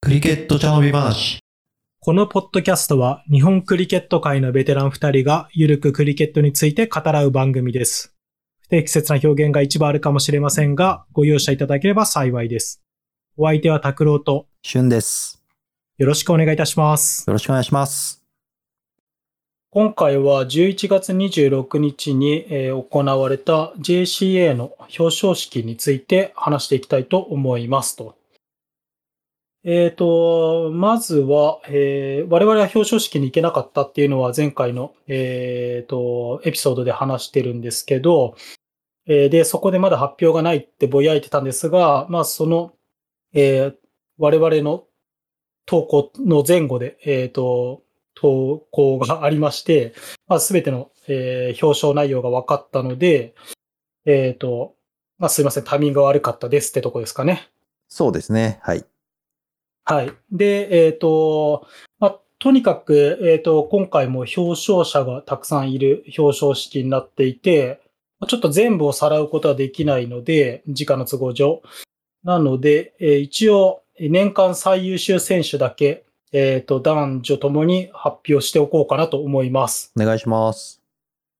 [0.00, 1.40] クリケット茶飲み話。
[2.00, 8.14] このポッドキャストは日本クリケット界のベテラン二人がゆるくクリケットについて語らう番組です。
[8.62, 12.82] 不適切な表現が一部あるかもしれませんが、ご容赦いただければ幸いです。
[13.36, 15.42] お相手は拓郎と旬です。
[15.98, 17.24] よろしくお願いいたします。
[17.26, 18.17] よろしくお願いします。
[19.80, 28.16] 今回は11月26日に行われた JCA の表彰式について話していきたいと思いますと。
[29.62, 38.34] えっ、と、まずは、えー我々は表彰式に行けなかったっていうのは前回の、えっ、と、エピソードで話してるんですけど、
[39.06, 42.72] えで、そこでまだ発表がないってぼやいてたんですが、まあその、
[43.32, 43.72] え
[44.18, 44.86] 我々の
[45.66, 47.84] 投稿の前後で、えっ、と、
[48.20, 49.94] 投稿がありまして、
[50.26, 53.34] まあ、全ての、えー表彰内容が分かったので、
[54.04, 54.74] えっ、と、
[55.18, 57.48] まあ、すいません、タイミングが悪かったですってとこですかね。
[57.88, 58.58] そうですね。
[58.62, 58.84] はい。
[59.84, 60.12] はい。
[60.30, 61.66] で、えっ、と、
[61.98, 67.80] まあ、とにかく、えっ、と、今回も表彰者がたくさんいる表彰式になっていて、
[68.20, 71.62] まあちょっと全部をさらうことはできないので、時間の都合上。
[72.24, 79.92] なので、えー一応、年間最優秀選手だけ、えっ、と、男女ともに発表しておこうかなと思います。
[79.98, 80.82] お願いします。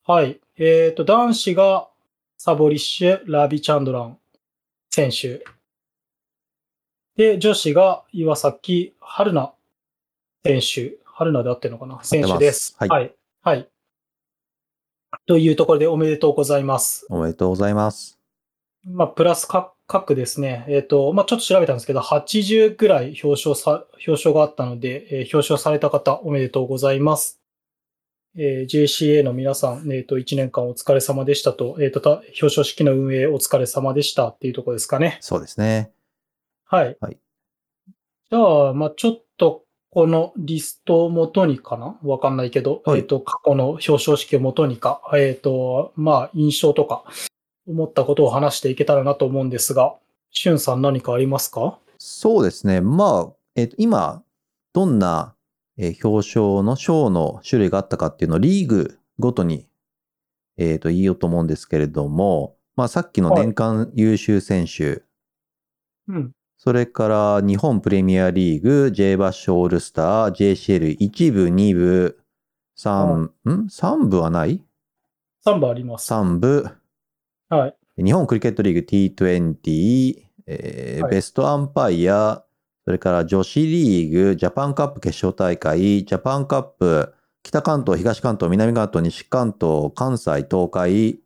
[0.07, 0.41] はい。
[0.57, 1.89] えっ、と、男子が
[2.39, 4.19] サボリッシュ・ラビチャンドラン
[4.91, 5.45] 選手。
[7.17, 9.53] で、女子が岩崎春菜
[10.45, 10.97] 選手。
[11.05, 12.03] 春菜であってるのかな？
[12.05, 12.77] 選手です。
[12.79, 13.15] はいはい。
[13.43, 13.69] はい。
[15.27, 17.07] というところでおめでとうございます。
[17.11, 18.19] おめでとうございます。
[18.85, 20.67] まあ、プラス各各ですね。
[20.69, 27.41] えっ、と、まあ、ちょっと調べたんですけど、80ぐらい表彰さ、表彰があったので、えー表彰された方おめでとうございます。
[28.37, 35.17] えー JCA の皆さん、えっ、と、1年間お疲れ様でしたと、えっ、と、た表彰式の運営お疲れ様でしたっていうところですかね。
[35.23, 35.91] そうですね。
[36.67, 36.97] はい。
[37.01, 37.19] はい
[38.31, 41.99] じゃあ、まあ、ちょっと、このリストをもとにかな？
[42.03, 47.05] わかんないけど、はいえっ、と、過去の表彰式をもとにか、えっ、と、まあ、印象とか、
[47.69, 49.95] 思ったことを話していけたらなと思うんですが、
[50.31, 51.79] しゅんさん何かありますか？
[51.99, 52.81] そうですね。
[52.81, 54.23] まあ、えっ、と、今、
[54.73, 55.35] どんな、
[55.77, 59.69] えー表彰の賞の種類があったかっていうのをリーグごとに、
[60.57, 65.03] えっ、と、言おうと思うんですけれども、まあ、さっきの年間優秀選手、
[66.09, 66.33] うん。
[66.57, 72.19] それから日本プレミアリーグ、J バッシュオールスター、JCL1 部、2部、
[72.77, 74.65] 3、ん ?3 部はない
[75.45, 76.13] ？3番あります。
[76.13, 76.69] ?3 部、
[77.49, 78.05] はい。
[78.05, 82.45] 日本クリケットリーグ T20、えーはいベストアンパイア、
[82.85, 91.21] それから女子リーグ、ジャパンカップ決勝大会、ジャパンカップ、北関東、東関東、南関東、西関東、関西、東海、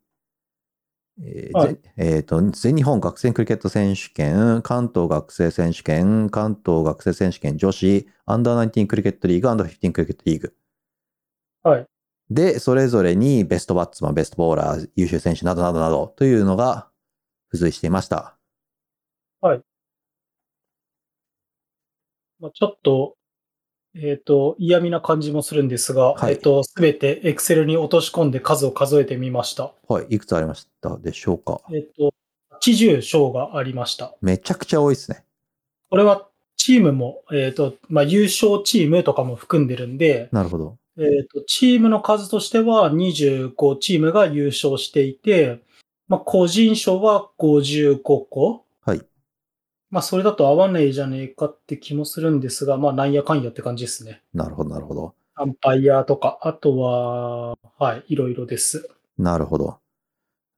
[1.22, 10.54] えーはいぜえーと全日本学生クリケット選手権、関東学生選手権、関東学生選手権女子、アンダー19クリケットリーグ、アンダー15クリケットリーグ。
[11.62, 11.86] はい。
[12.32, 16.88] で、それぞれにベストバッツマン、ベストボーラー、優秀選手などなどなどというのが
[17.50, 18.36] 付随していました。
[22.42, 23.14] まあ、ちょっと、
[23.94, 29.72] えっ、と、嫌味な感じもするんですが、はいえっ、と、すべて Excel に落とし込んで数を数えてみました。
[29.86, 30.06] はい。
[30.08, 31.60] いくつありましたでしょうか？
[31.72, 32.12] えっ、と、
[32.60, 34.14] 80賞がありました。
[34.20, 35.24] めちゃくちゃ多いですね。
[35.90, 36.26] これは
[36.56, 40.78] チームも、えっ、と、まあ、優勝チームとかも含んでるんで、なるほど。
[40.98, 45.62] えっ、と、チームの数としては25チームが優勝していて、
[46.08, 48.66] まあ、個人賞は55個。
[48.84, 49.02] はい。
[49.90, 54.22] まあ、それだと合わねえじゃねえかって気もするんですが、まあ、なんやかんやって感じですね。
[54.34, 55.14] なるほど、なるほど。
[55.34, 58.88] アンパイアとか、あとは、はい、いろいろです。
[59.16, 59.78] なるほど。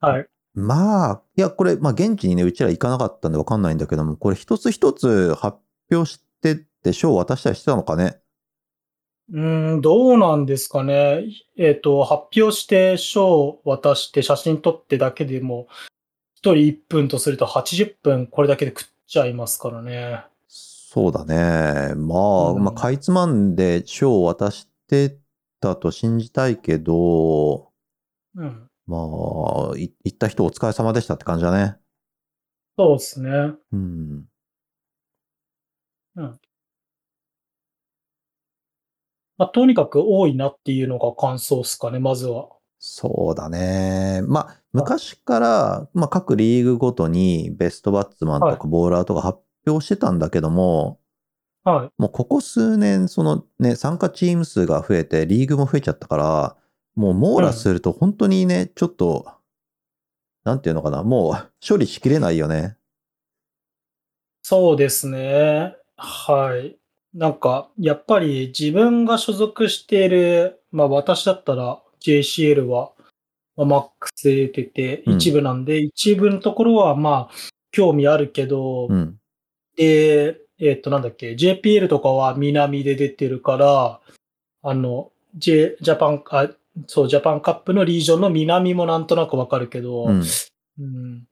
[0.00, 0.26] はい。
[0.54, 5.58] まあ、いや、これ、まあ、現地にね、うちら行かなかったんでわかんないんだけども、これ一つ一つ発
[5.90, 8.20] 表してって賞を渡したりしてたのかね？
[9.32, 11.24] うーん、どうなんですかね。
[11.56, 15.68] えっ、と、発表して賞を渡して写真撮ってだけでも、
[16.34, 20.24] 一人1分とすると80分これだけで食っちゃいますからね。
[20.46, 21.94] そうだね。
[21.96, 25.16] まあ、うんまあ、かいつまんで賞を渡して
[25.60, 27.70] たと信じたいけど、
[28.36, 28.68] うん。
[28.86, 31.76] まあ、い行った人お疲れ様でしたって感じだね。
[32.76, 33.30] そうですね。
[33.72, 34.24] うん。
[39.44, 42.48] まあ、とにかく多いなっていうのが感想ですかね、まずは。
[42.78, 44.22] そうだね。
[44.26, 50.98] まあ、昔から、まあ、各リーグごとにベストバッツマンとはいかボーラーとか発表してたんだけども、
[51.62, 51.90] はい。
[51.98, 56.56] もうここ数年、そのね、参加チーム数が増えて、リーグも増えちゃったから、
[56.94, 59.26] もう網羅すると本当にね、ちょっと、
[60.44, 62.76] なんていうのかな、もう処理しきれないよね。
[64.42, 65.76] そうですね。
[65.96, 66.78] はい。
[67.14, 72.92] なんか、やっぱり自分が所属している、まあ私だったら JCL は、
[73.56, 77.34] まあ、マックス出ててうん一部なんで、一部のところはまあ
[77.70, 79.16] 興味あるけど、うん。
[79.76, 84.00] で、えっとなんだっけ、JPL とかは南で出てるから、
[84.62, 86.50] あの、J、ジャパン、あ、
[86.88, 90.24] そう、ジャパンカップのリージョンの南もなんとなくわかるけど、うん。
[90.80, 91.24] うん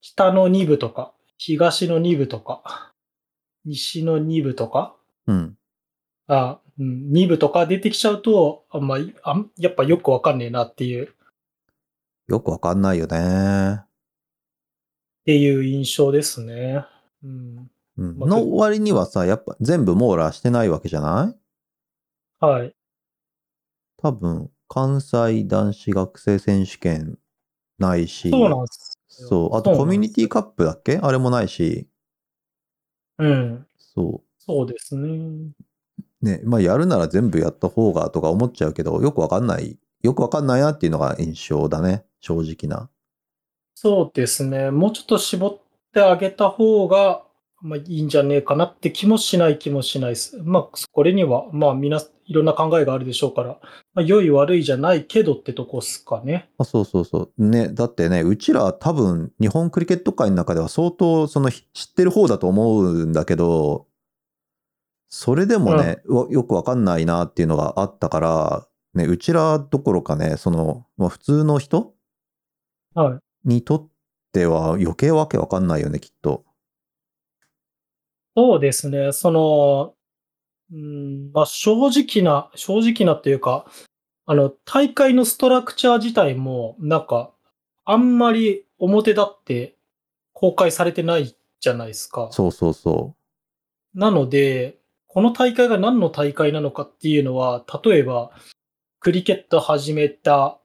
[0.00, 2.92] 北の2部とか、東の2部とか、
[3.64, 4.94] 西の2部とか、
[5.28, 5.58] うん。
[6.26, 11.08] あ、うん、2部とか出てきちゃうと、あんまり、あんやっぱよくわかんねえなっていう、っ
[12.28, 13.82] よくわかんないよね。
[15.24, 16.84] ていう印象ですね。
[17.22, 17.70] うん。
[17.96, 18.18] うん。
[18.18, 21.38] まあの割にはさ、やっぱ全部網羅してないわけじゃない？
[22.40, 22.74] はい。
[23.96, 27.18] 多分、関西男子学生選手権
[27.78, 29.28] ないし、そうなんですよ。
[29.28, 29.56] そう。
[29.56, 30.98] あと、コミュニティカップだっけ？
[30.98, 31.88] あれもないし、
[33.18, 33.66] うん。
[33.76, 35.52] そそうですね。
[36.22, 36.24] う。
[36.24, 39.78] ね、まあ、やるなら全部やった方がとか思っちゃうけど、よくわかんない。
[40.02, 42.04] よくわかんないなっていうのが印象だね。
[42.20, 42.88] 正直な。
[43.74, 44.70] そうですね。
[44.70, 45.58] もうちょっと絞っ
[45.92, 47.22] てあげた方が、
[47.60, 50.38] まあいいんじゃねえかなって気もしない気もしないです。
[50.42, 53.58] まあ、これには、まあ、みな、いろんな考えがあるでしょうから、
[53.94, 56.50] まあ、良い悪いじゃないけどってとこっすかね。
[56.58, 57.44] あそうそうそう。
[57.44, 63.87] ね、だってね、うちら多分、日本クリケット界の中では相当、その、知ってる方だと思うんだけど、
[65.08, 71.94] それでもね、わよくわかんないなっていうのがあったから、ね、うちらどころかね、その、まあ、普通の人
[72.94, 73.48] はい。
[73.48, 73.88] にとっ
[74.32, 76.44] ては余計わけわかんないよね、きっと。
[78.36, 79.12] そうですね。
[79.12, 79.94] その、
[80.72, 83.66] うん、まあ、正直な、正直なっていうか、
[84.26, 87.32] あの、大会のストラクチャー自体も、なんか、
[87.84, 89.76] あんまり表立って
[90.34, 92.28] 公開されてないじゃないですか。
[92.32, 93.16] そうそうそ
[93.94, 94.77] なので、
[95.18, 98.30] この大会が何の大会なのかっていうのは、例えば、
[99.00, 100.60] クリケット始めた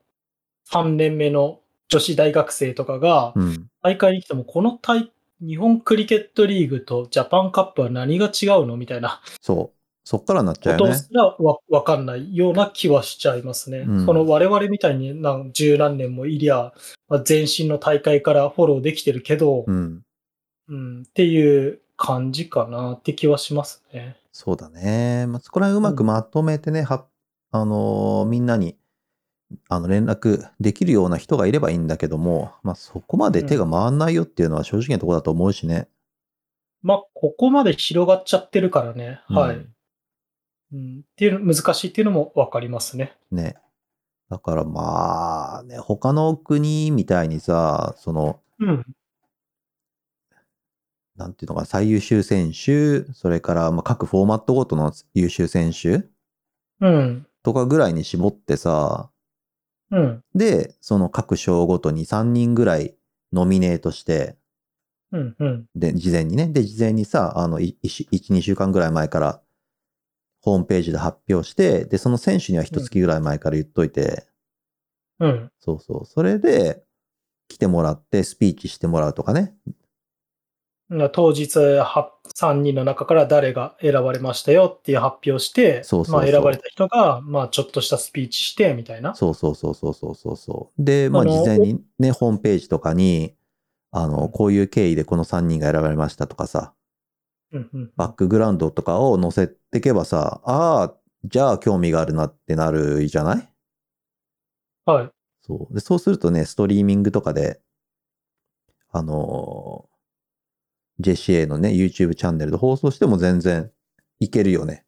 [0.71, 3.33] 3年目の女子大学生とかが。
[3.81, 5.11] 大会に来ても、この大、
[5.41, 9.77] 日本クリケットリーグとジャパンカップは何が違うのみたいなそう。
[10.03, 10.99] そっからなっちゃことうよね。
[10.99, 13.79] すらわわかんないような気はしちゃいますね。
[13.79, 16.73] うんその我々みたいになん十何年もいりゃ、
[17.09, 20.03] まあ、前身の大会からフォローできてるけど、うん。
[20.69, 24.17] うん、っていう感じかなって気はしますね。
[24.33, 25.27] そうだね。
[25.27, 27.06] まあ、そこら辺うまくまとめてね、は
[27.51, 28.77] あのーみんなに、
[29.69, 35.88] あの、連絡できるような人がいればいいんだけども、まあ、そこまで手が回んないよっていうのは正直なところだと思うしね。
[36.81, 39.21] まあ、ここまで広がっちゃってるからね。
[39.27, 39.56] はい。
[39.56, 39.74] うん
[40.74, 43.15] うん、っていうの、難しいっていうのもわかりますね。
[43.31, 43.56] ね。
[44.30, 48.85] だからまあ、ね、他の国みたいにさ、その、うん。
[51.15, 56.07] なんていうのかな、最優秀選手、それからまあ各フォーマットごとの優秀選手
[56.81, 57.27] うん。
[57.44, 59.10] とかぐらいに絞ってさ、
[59.92, 60.24] うん。
[60.33, 62.95] で、その各賞ごとに3人ぐらい
[63.31, 64.38] ノミネートして、
[65.12, 65.36] うん。
[65.38, 65.65] うん。
[65.75, 66.48] で、事前にね。
[66.48, 69.42] で、事前にさ、あの、1、2週間ぐらい前から、
[70.42, 74.25] ホームページで発表して、で、その選手には一月ぐらい前から言っといて、
[75.19, 75.51] うん。
[75.59, 76.06] そうそう。
[76.06, 76.83] それで、
[77.48, 79.56] 来てもらって、スピーチしてもらうとかね。
[80.97, 89.14] な当日は3人の中から誰が選ばれましたよっていう発表して、そうそうそうまあ選ばれた人が、まあちょっとしたスピーチして、みたいな。
[89.16, 90.83] そうそうそうそうそうそうそう。
[90.83, 93.35] で、まあ、事前にね、ホームページとかに、
[93.92, 96.73] あの、こういう経緯でこの3人が選ばれましたとかさ、
[97.52, 97.92] うんうん。
[97.95, 100.95] バックグラウンドとかを載せてけばさ、ああ、
[101.26, 103.50] じゃあ興味があるなってなるじゃない？
[104.85, 105.09] はい。
[105.42, 105.73] そう。
[105.73, 107.62] で、そうするとね、ストリーミングとかで、
[108.92, 109.93] あのー
[111.00, 113.71] JCA のね、YouTube チャンネルで放送しても全然
[114.19, 114.85] いけるよね。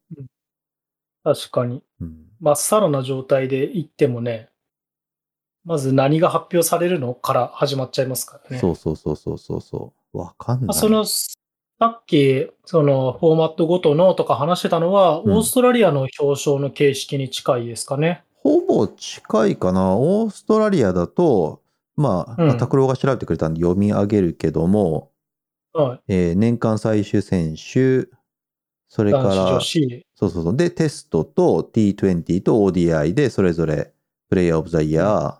[1.23, 1.83] 確かに。
[1.99, 2.25] うん。
[2.39, 4.49] まっさらな状態で行ってもね、
[5.65, 8.59] まず何が発表されるのから始まっちゃいますからね。
[8.59, 10.17] そうそうそうそうそうそう。
[10.17, 10.67] わかんない。
[10.67, 18.23] まあその、さっき、その、フォーマットごとのとか話してたのは、うんオーストラリアの表彰の形式に近いですかね。
[18.35, 19.95] ほぼ近いかな。
[19.95, 21.63] オーストラリアだと、
[21.97, 25.09] まあ、うん拓郎が調べてくれたんで読み上げるけども、
[25.75, 26.01] はい。
[26.07, 28.07] えー年間最終選手、
[28.87, 29.59] それから。
[29.59, 30.55] そうそうそう。
[30.55, 33.93] で、テストと T20 と ODI でそれぞれ
[34.29, 35.35] プレイヤーオブザイヤー、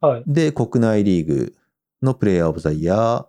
[0.00, 0.24] はい。
[0.26, 1.54] で、国内リーグ
[2.02, 3.26] のプレイヤーオブザイヤー、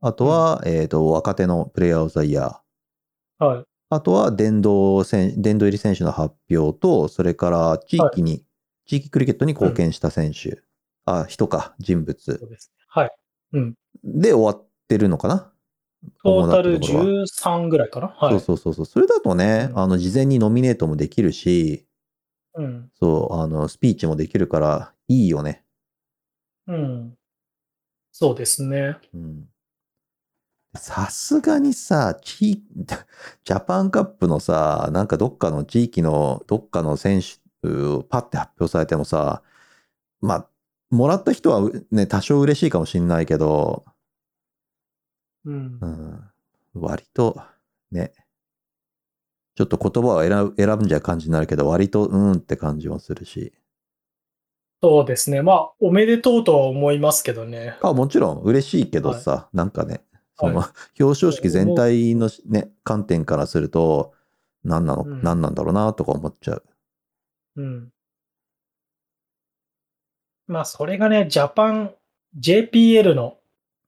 [0.00, 3.64] あとは、えっ、と、若手のプレイヤーオブザイヤー、はい。
[3.90, 8.42] あとは殿堂選、殿堂入り選手の発表と、それから地域に、
[8.86, 10.62] 地域クリケットに貢献した選手、
[11.04, 12.84] あ、人か、人物そうですね。
[12.88, 13.10] はい。
[13.52, 13.74] うん。
[14.02, 15.52] で終わってるのかな
[16.22, 18.08] トータル主なところは13ぐらいかな？
[18.08, 18.40] はい。
[18.40, 18.86] そうそうそうそう。
[18.86, 21.86] それだとね、うんあの、事前にノミネートもできるし、
[22.54, 22.90] うん。
[22.98, 25.64] そう、あの、スピーチもできるから、いいよね。
[26.66, 27.14] うん。
[28.12, 28.96] そうですね。
[29.12, 29.48] うん。
[30.76, 32.62] さすがにさ、地、
[33.44, 37.38] ジャパンカップのさ、なんかどっかの地域のどっかの選手、
[38.08, 39.42] パッて発表されてもさ、
[40.20, 40.48] まあ、
[40.90, 43.84] もらった人はね、多少嬉しいかもしんないけど、
[45.44, 45.86] うんう。
[45.86, 46.30] ん、
[46.74, 47.40] 割と、
[47.90, 48.12] ね、
[49.54, 53.52] ちょっと言葉を選ぶ選ぶんじゃ感じになるけど、割と、うんって感じもするし。
[54.82, 55.42] そうですね。
[55.42, 57.78] まあ、おめでとうとは思いますけどね。
[57.80, 60.04] あ、もちろん嬉しいけどさ、なんかね、
[60.36, 64.12] その、は表彰式全体のね、観点からすると、
[64.64, 66.64] 何なの、うん何なんだろうなとか思っちゃう。
[67.56, 67.88] うん。
[70.46, 71.94] まあ、それがね、ジャパン、
[72.38, 73.38] JPL の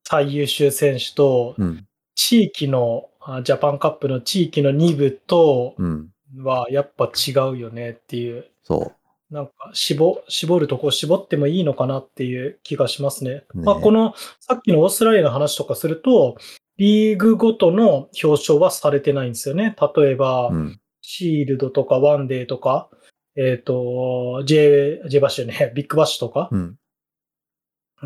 [0.09, 1.85] 最優秀選手と、うん、
[2.15, 6.11] 地域の、あジャパンカップの地域の2部とうん、
[6.45, 8.93] はやっぱ違うよねっていう、そ
[9.33, 13.31] なんか絞絞るとこ絞ってもいいのかなっていう気がしますね。
[13.53, 16.37] ねまあ、このさっきのオーストラリアの話とかすると、
[16.77, 19.75] リーグごとの表彰はされてないんですよね。
[19.97, 20.53] 例えば、
[21.01, 22.89] シールドとかワンデーとか、
[23.35, 26.77] えっ、と、J、J バッシュね、ビッグバッシュとか、うん、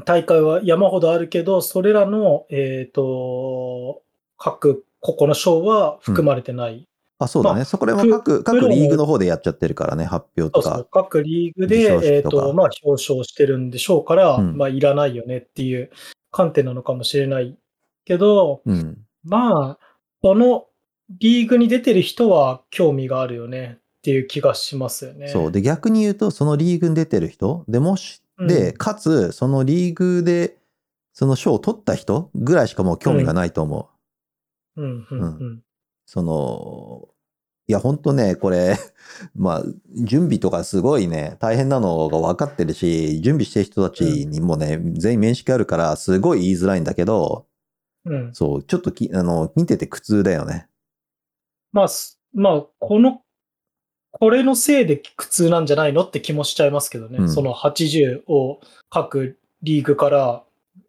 [0.04, 4.02] 大会は山ほどあるけど、それらの、えっ、と、
[4.38, 6.87] 各個々の賞は含まれてない。
[7.18, 7.56] あ、そうだね。
[7.56, 11.02] まあそこらもプ各、各リーグの方でやっちゃってるからね、発表とそうそうか。
[11.02, 15.90] 各リーグで、えっ、とかと、まあ、表彰してるんでしょうから、うんまあ、いらないよねっていう
[16.30, 17.56] 観点なのかもしれない
[18.04, 19.78] けど、うん、まあ、
[20.23, 20.66] この
[21.18, 25.28] リーグに出てる人は興味があるよねっていう気がしますよね。
[25.28, 25.52] そう。
[25.52, 30.59] で、逆に言うと、そのリーグに出てる人、でもし、で、うんかつ、そのリーグで、
[31.12, 33.90] その賞を取った人ぐらいしかもう興味がないと思
[34.76, 34.82] う。
[34.82, 35.62] うん、うん、うん。
[36.06, 37.09] その、
[37.70, 38.76] いや、ほんとね、これ、
[39.35, 47.47] まあ、準備とかすごいね、大変なのが分かってるし、準備してる人たちにもね、全員面識あるから、すごい言いづらいんだけど、
[48.06, 48.35] うん。
[48.35, 50.68] そう、ちょっとき、あの、見てて苦痛だよね。
[51.73, 53.23] まあ、すまあ、この、
[54.12, 57.19] これのせいで苦痛なんじゃないのって気もしちゃいますけどね。
[57.19, 60.43] うんその80を各リーグから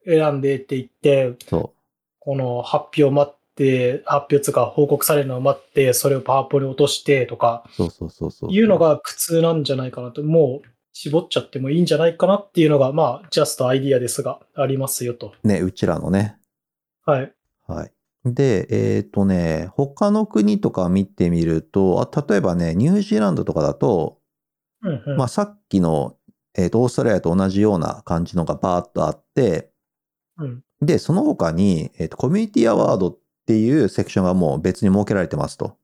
[0.06, 1.74] 選んでって言って、そ
[2.20, 8.51] この発表を待って、発表つうか報告されるのを待って、それをパワポに落としてとか、う、そうそうそうそう。
[8.51, 10.24] いうのが苦痛なんじゃないかなと。
[10.24, 15.34] もう絞っちゃってもいいんじゃないかなっていうのが、まあ、ジャストアイディアですが、ありますよと。
[15.44, 16.38] ね、うちらのね。
[17.06, 17.34] はい。
[17.68, 17.92] はい。
[18.25, 24.20] で、えっ、とね、他の国とか見てみると、あ例えばね、ニュージーランドとかだと、
[24.84, 25.18] うんうん。
[25.18, 26.18] まあ、さっきの、
[26.56, 29.72] えっ、と、オーストラリアと同じような感じのがバーッとあって、
[30.38, 35.78] うんで、その他に、えっ、と、コミュニティアワードっていうセクションがもう別に設けられてますと。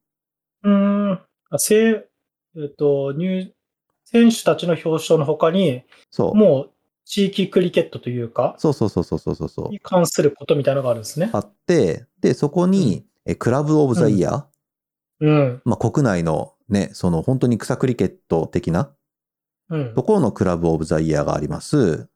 [0.63, 1.21] うーん。
[1.51, 2.09] あせ
[2.55, 3.53] えっ、と、入、
[4.05, 6.35] 選手たちの表彰の他に、そう。
[6.35, 6.71] もう
[7.09, 9.69] 地域クリケットというか、そうそうそうそうそうそうそう。
[9.69, 11.29] に関することみたいなのがあるんですね。
[11.31, 14.45] あって、で、そこに、えクラブオブザイヤー、
[15.19, 15.61] うん。
[15.65, 18.93] まあ、国内のね、その本当に草クリケット的な？
[19.69, 20.03] うんと。
[20.03, 22.07] ころのクラブオブザイヤーがあります。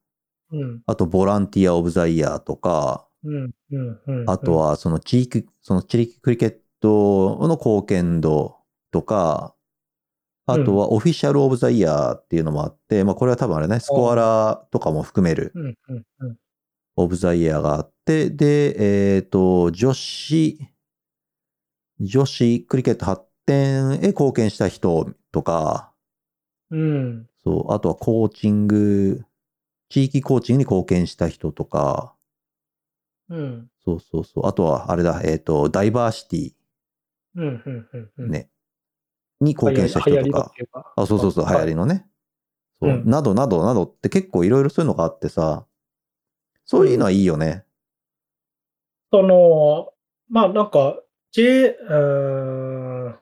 [0.52, 0.82] うん。
[0.86, 3.52] あと、ボランティアオブザイヤーとか、うん。
[3.72, 4.00] うん。
[4.08, 4.30] うん。
[4.30, 8.58] あとは、その地域、その地域クリケットの貢献度
[8.92, 9.56] とか、
[10.48, 15.54] あとはオフィシャルオブザイヤーっていうのもあって、まあこれは多分あれね、スコアラーとかも含める。
[16.96, 20.60] オブザイヤーがあって、で、えっ、と、女子、
[22.00, 25.94] 女子クリケット発展へ貢献した人とか、
[26.70, 27.30] うん。
[27.44, 29.24] そう、あとはコーチング、
[29.90, 32.16] 地域コーチングに貢献した人とか、
[33.30, 33.70] うん。
[33.86, 34.48] そうそうそう。
[34.48, 36.54] あとは、あれだ、えっ、と、ダイバーシティ、
[37.36, 37.64] うん。
[37.66, 38.10] うん。
[38.18, 38.30] うん。
[38.30, 38.50] ね、
[39.42, 40.54] に貢献した人とか。
[40.96, 42.06] あ、そうそうそう、流行りのね。
[42.82, 45.66] そう、うんなどなどなどって結構いろいろそういうのがあってさ、
[46.66, 47.66] そういうのはいいよね。
[49.12, 49.90] その、
[50.30, 50.98] まあなんか、
[51.32, 53.16] J、うーん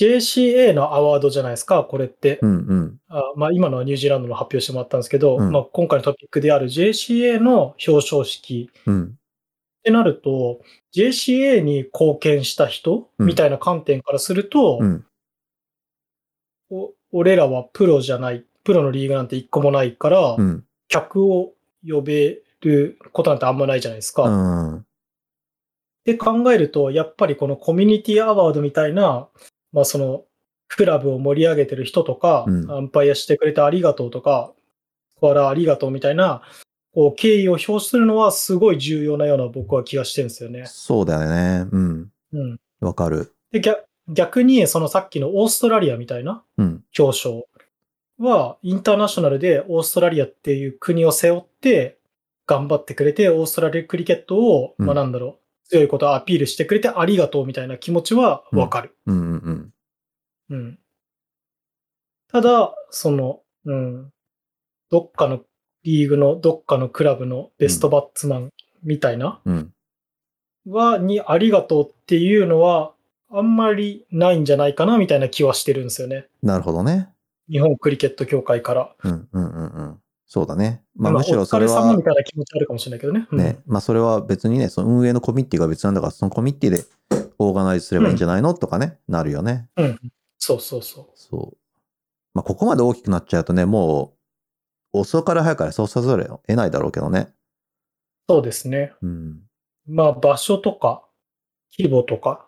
[0.00, 2.38] JCA のアワードじゃないですか、これって。
[2.40, 2.98] うんうん。
[3.08, 9.04] あまあ今のはニュージーランドの発表してもらったんですけど、うんまあ今回のトピックである JCA の表彰式うん。
[9.04, 10.60] ってなると、
[10.94, 15.04] JCA に貢献した人うんみたいな観点からすると、うん。
[16.70, 20.64] お俺らはプロじゃない、プロのリーグなんて一個もないから、うん。
[20.88, 21.52] 客を
[21.86, 24.24] 呼べることなんてあんまないじゃないですか。
[24.24, 24.76] うん。
[24.78, 24.82] っ
[26.04, 29.28] て考えると、やっぱりこのコミュニティアワードみたいな、
[29.72, 30.24] まあその、
[30.68, 34.52] クラブを盛り上げてる人とか、うんアンパイアしてくれてありがとうとか、
[35.16, 36.42] スコアラーありがとうみたいな
[36.92, 40.64] こう、敬意を表するのはすごい重要なような僕は気がしてるんですよね。
[40.66, 41.68] そうだよね。
[41.70, 42.10] うん。
[42.32, 42.60] うん。
[42.80, 43.32] わかる。
[43.52, 46.84] で、逆逆に、そのさっきのオーストラリアみたいなうん。
[46.98, 47.42] 表彰
[48.18, 51.98] は、インターナショナルでオーストラリアっていう国を背負って、
[52.46, 58.96] 頑張ってくれて、オーストラリアクリケットを、うんまあなんだろう、強いことをアピールしてくれてありがとうみたいな気持ちはわかる。
[59.06, 59.74] うんうんうん。
[60.50, 60.78] うん。
[62.32, 64.12] ただ、その、うん、
[64.90, 65.44] どっかの
[65.84, 68.50] リーグのどっかのクラブのベストバッツマン
[68.82, 69.72] みたいな、うん。
[70.66, 72.92] は、にありがとうっていうのは、
[73.32, 76.26] あんまりないんじゃないかなみたいな気はしてるんですよね。
[76.42, 77.08] なるほどね。
[77.50, 78.94] 日本クリケット協会から。
[79.04, 80.00] うんうんうんうん。
[80.26, 80.82] そうだね。
[80.94, 83.26] まあまあむしろそれお疲れ様はみたいな気持ちあるかもしれないけどね。
[83.30, 86.84] うんね、まあそれは別にね、その運営のコミッティが別なんだから、そのコミッティで
[87.38, 89.68] オーガナイズすればいいんじゃないのとかね、なるよね。
[89.76, 89.98] うん。
[90.38, 91.56] そうそうそそう。
[92.34, 94.14] まあここまで大きくなっちゃうとね、も
[94.92, 97.20] う遅から早からそうさざるを得ないだろうけどね。
[97.20, 97.34] う。
[98.28, 98.92] そうですね。
[99.02, 99.40] うん。
[99.88, 101.04] まあ場所とか、
[101.76, 102.46] 規模とか、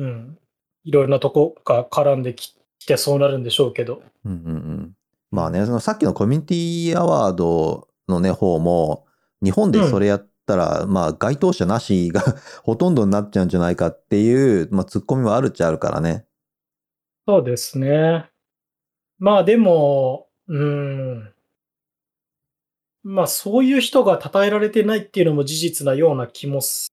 [0.00, 0.38] うん。
[0.84, 4.02] いろいろなとこが絡んできてそうなるんでしょうけど。
[4.24, 4.92] うんうんうん。
[5.30, 9.06] まあね、そのさっきのコミュニティアワードのね、方も、
[9.42, 12.22] 日本でそれやったら、まあ該当者なしが
[12.62, 16.24] ほとんどになっちゃうんじゃないかっていう、まあツッコミもあるっちゃあるからね。
[17.28, 18.30] そうですね。
[19.18, 21.32] まあでも、うん。
[23.02, 26.90] まあそういう人が称えられてないっていうのも事実なような気もす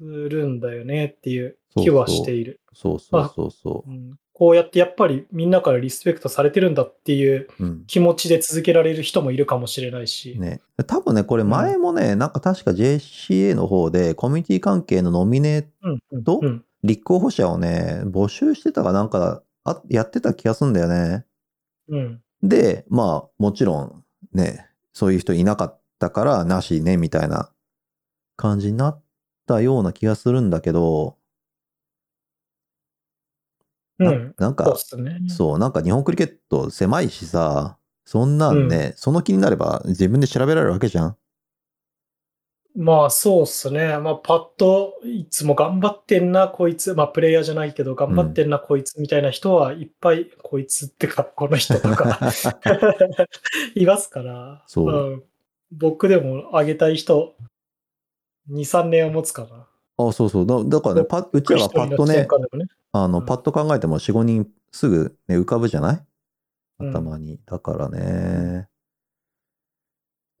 [0.00, 2.60] るんだよねっていう気はしている。
[2.72, 7.64] そうそうそうそうんこうやってやっぱりみんなからリスペクトされてるんだっていうう。
[7.64, 7.84] うん。
[7.86, 10.38] 気持ちで続けられる人もいるかもしれないし。
[10.38, 10.60] ね。
[10.86, 21.24] 多分ね、これ前もね、なんか確か JCA の方でコミュニティ関係のノミネーうんうんどうん立候補者をね、募集してたかなんか、あやってた気がするんだよね。
[21.88, 24.04] うんで、まあ、もちろん
[24.34, 27.50] ね、そういう人いなかったから、なしね、みたいな
[28.36, 29.02] 感じになっ
[29.46, 31.15] たような気がするんだけど、
[33.98, 34.34] なうん。
[34.38, 35.20] なんかそうね。
[35.28, 41.16] そう、なんか日本クリケット狭いしさ、そんなんね、その気になれば自分で調べられるわけじゃん。
[42.76, 43.96] まあそうっすね。
[43.98, 46.92] まあパッといつも頑張ってんな、こいつ。
[46.94, 52.20] まあプレイヤーじゃないけど頑張ってんな、こいつみたいな人はいっぱい、こいつってか、この人とか
[53.74, 54.62] いますから。
[54.66, 55.22] そうん
[55.72, 57.34] 僕でもあげたい人、
[58.50, 59.68] 2、3年は持つかな。
[59.98, 60.46] あ、そうそう。
[60.46, 62.26] だだからね、パッうちらがパッとね。
[62.92, 66.04] あの、うんパッと考えても4、5人すぐ、ね、浮かぶじゃない？
[66.80, 67.40] うん頭に。
[67.46, 68.68] だからね。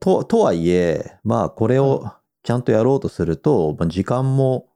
[0.00, 4.68] と、とはいえ、まあ、これをちゃんとやろうとすると、まあ時間も、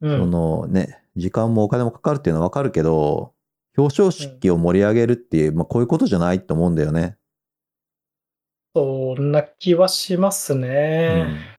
[0.00, 0.30] そうん。
[0.30, 3.34] のね、時間もお金もかかるっていうのはわかるけど、
[3.76, 7.16] 表彰式を盛り上げるっていう、まあ、こういうことじゃないと思うんだよね。
[8.74, 11.22] そんな気はしますうね。
[11.24, 11.55] ん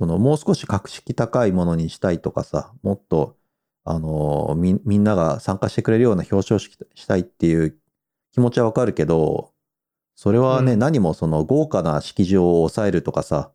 [0.00, 3.36] その、もう少し格式高いものにしたいとかさ、もっと、
[3.84, 7.78] あのみ、みんなが参加してくれるような表彰式したいっていう
[8.32, 9.52] 気持ちはわかるけど、
[10.16, 13.52] それはね、うん何もその豪華な式場を抑えるとかさ、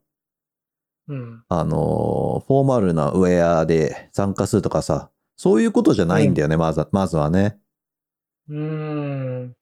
[1.07, 1.43] うん。
[1.49, 7.59] あのフォーマルなウェアで参加するとかさ、そういうことじゃないんだよね、まずまずはね。
[8.49, 8.57] うー
[9.47, 9.55] ん。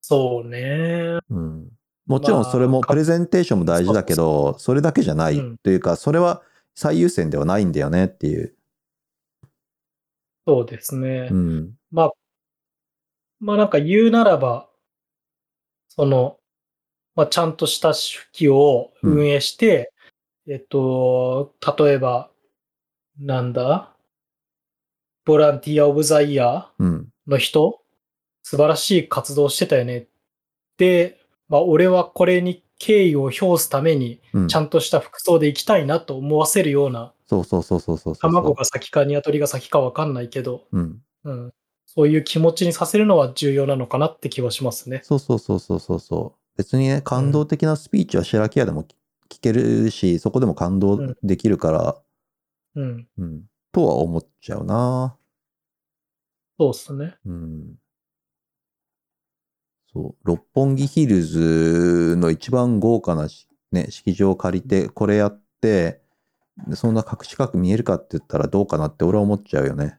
[0.00, 1.18] そうね。
[1.30, 1.70] うん。
[2.06, 6.42] もちろんそれもまあプレゼンテーションも大事だけど、それだけじゃないうんというか、それは
[6.74, 8.54] 最優先ではないんだよねっていう。
[10.46, 11.28] そうですね。
[11.30, 11.74] うん。
[11.90, 12.10] まあ、
[13.38, 14.68] まあなんか言うならば、
[15.88, 16.38] その、
[17.14, 19.92] まあちゃんとした式を運営して、
[20.48, 22.30] えっと、例えば、
[23.20, 23.94] なんだ？
[25.24, 27.08] ボランティアオブザイヤうん。
[27.28, 27.80] ーの人？
[28.42, 30.08] 素晴らしい活動してたよね。
[30.78, 31.20] で、
[31.52, 34.48] まあ俺はこれに敬意を表すために、うん。
[34.48, 38.16] ちゃんとした服装で行きたいなと思わせるような、そうそうそうそう。
[38.16, 41.02] 卵が先か鶏が先かわかんないけど、うん。
[41.24, 41.52] うん、
[41.84, 45.02] そういう気持ちにさせるのは重要なのかなって気はしますね。
[45.04, 46.40] そうそうそうそうそうそう。
[46.56, 48.84] 別にね、感動的なスピーチは白木屋でも
[49.28, 51.96] 聞けるし、そこでも感動できるから、
[52.76, 53.06] うん。
[53.18, 53.42] うん。
[53.72, 55.18] とは思っちゃうな。
[56.58, 57.16] そうっすね。
[57.26, 57.74] うん。
[59.92, 60.14] そう。
[60.24, 66.00] 六本木ヒルズの一番豪華なしね、式場を借りて、これやって、
[66.68, 69.98] でそんな隠し隠見えるかって言ったらどうかなって俺は思っちゃうよね。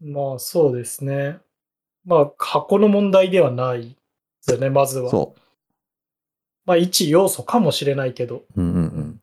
[0.00, 1.38] まあそうですね。
[2.06, 3.96] まあ箱の問題ではないで
[4.40, 5.10] すよね、まずは。
[5.10, 5.34] そ
[6.64, 8.44] まあ一要素かもしれないけど。
[8.56, 8.60] う。
[8.60, 9.20] うんうんうん。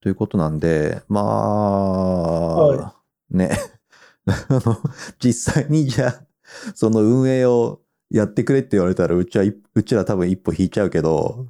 [0.00, 2.94] ということなんで、まあ、は
[3.30, 3.50] ね、
[4.26, 4.76] あの、
[5.18, 6.24] 実際にじゃあ、
[6.74, 11.46] その運営をやってくれって言われたら、うちは一、うちら多分一歩引いちゃうけど、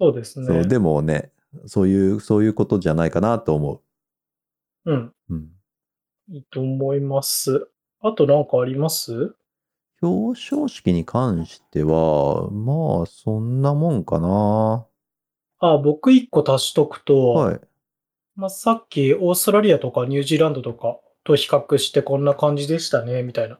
[0.00, 0.64] そうですね。
[0.64, 1.32] でもね、
[1.66, 3.82] そういう、そういうことじゃないかなと思
[4.84, 4.96] うん。
[4.96, 5.14] う。
[5.30, 5.48] うん。
[6.30, 7.68] いいと思います。
[8.00, 9.34] あとなんかあります？
[10.00, 14.86] 表彰式に関しては、まあ、そんなもんかな。
[15.58, 17.60] あ、僕一個足しとくと、はい。
[18.36, 23.58] まあ、さっきオーストラリアとかニュージーランドとかと比較してこんな感じでしたね、みたいな。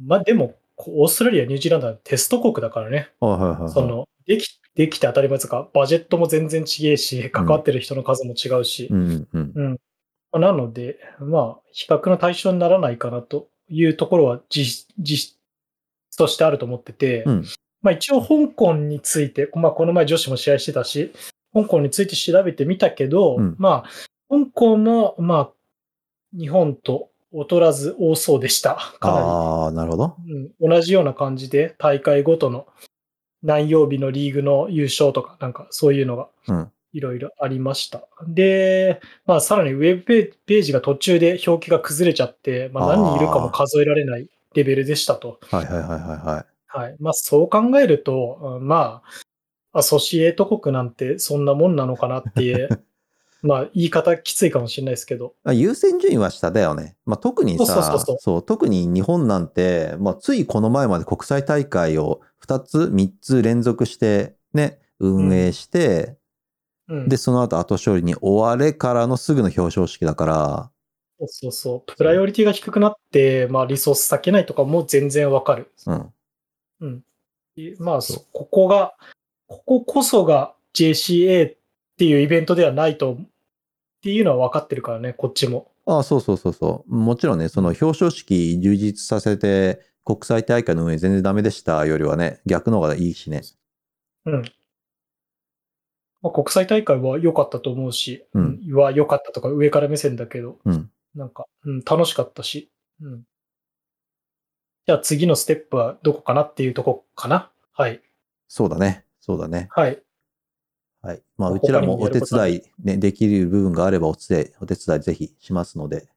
[0.00, 0.06] うん。
[0.06, 3.10] まあでも、オーストラリア、ニュージーランドはテスト国だからね。
[3.20, 3.70] はいはいはいはい。
[3.70, 8.88] その、でき、できて当たり前ですか、バジェットも全然違えし、関わってる人の数も違うし。
[8.90, 9.52] うんうん。
[9.54, 9.80] うん。
[10.32, 15.36] まあなので、まあ、比較の対象にならないかなというところは実、実
[16.10, 17.44] 質としてあると思ってて、うん
[17.82, 21.12] まあ一応香港について、まあこの前女子も試合してたし、
[21.54, 23.90] 香港について調べてみたけど、うんまあ、
[24.28, 25.50] 香港も、まあ、
[26.38, 28.76] 日本と劣らず多そうでした。
[29.00, 30.16] かなああ、なるほど。
[30.26, 30.70] り、うん。
[30.70, 32.66] 同じような感じで、大会ごとの
[33.42, 36.72] 何曜日のリーグの優勝とか、なんかそういうのがうん。
[36.92, 38.02] いろいろありました。
[38.26, 45.38] で、まあさらにウェブペページが途中で表記が崩れちゃって、まあ何人いるかも数えられないレベルでしたと。
[45.50, 46.78] はいはいはいはいはい。
[46.78, 46.96] はい。
[46.98, 49.02] まあそう考えると、うんま
[49.72, 52.68] あ、アソシエイト国なんてそんなもんなのかなっていう、
[53.42, 55.34] まあ言い方きついかもしれないですけど。
[55.44, 56.96] あ優先順位は下だよね。
[57.06, 66.16] まあ、特にさそうそうそうそう特に日本なんて、まあ、ついこの前まで国際大会を2つ、3つ連続してね、運営して、
[66.88, 67.08] うん。
[67.08, 70.70] で、その後後処理に追われからのすぐの表彰式だから、
[71.20, 71.96] そうそうそう。
[71.96, 75.70] プライオリティが低くなって、まあリソース避けないとかも全然わかる。
[75.86, 76.12] うん。
[76.80, 77.04] うん。
[77.56, 78.00] でまあ、
[78.32, 78.94] ここが、
[79.46, 81.56] こここそが JCA っ
[82.00, 83.16] ていうイベントではないと、っ
[84.00, 85.70] ていうのは分かってるからね、こっちも。
[85.84, 86.94] ああ、そうそうそうそう。
[86.94, 93.42] もちろんね、その表彰式充実させて、国際大会の運営全然ダメでしたよりはね、逆の方がいいしね。
[94.24, 94.42] うん。
[96.22, 100.90] まあ、国際大会は良かったと思うし、うんは良かったとか上から目線だけど、うん。
[101.14, 102.70] なんか、うん、楽しかったし。
[103.02, 103.22] うん。
[104.86, 107.52] じゃあ次のステップはどこかなっていうとこかな？
[107.74, 108.00] はい。
[108.48, 109.04] そうだね。
[109.20, 109.68] そうだね。
[109.72, 110.02] はい。
[111.02, 111.22] はい。
[111.38, 116.08] まあ、他うちらもお手伝い、ね、できる部分があればお手伝い、お手伝いぜひしますので。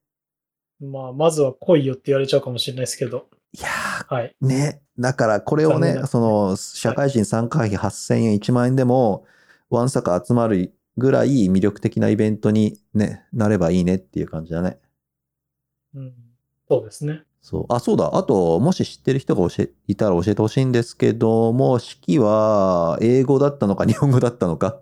[0.82, 4.36] まあ、まずは来いよって言われちゃうかもしれないですけど、いやはい。
[4.42, 4.82] ー、ね。
[5.00, 9.26] だからこれをね、その、社会人参加費8000円、1万円でも、
[9.70, 14.80] ワンサカ集まるぐらい魅力的なイベントにね、なればいいねっていう感じだね。
[15.96, 16.14] うん。
[16.68, 17.24] そうですね。
[17.44, 17.66] そう。
[17.68, 18.16] あ、そうだ。
[18.16, 24.82] あと、もし知ってる人が教え、いたら教えてほしいんですけども、式は英語だったのか日本語だったのか？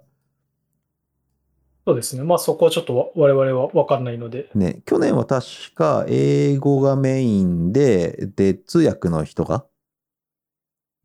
[1.87, 2.23] そうですね。
[2.23, 4.51] まあそこはちょっとわ我々は分かんないので。
[4.53, 5.43] ね、去年は確
[5.73, 9.65] か英語がメインで、で、通訳の人が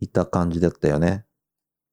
[0.00, 1.24] いた感じだったよね。